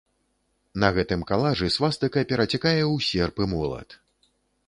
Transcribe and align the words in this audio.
На 0.83 0.87
гэтым 0.95 1.25
калажы 1.31 1.67
свастыка 1.75 2.19
перацякае 2.31 2.81
ў 2.93 3.05
серп 3.09 3.35
і 3.45 3.51
молат. 3.53 3.89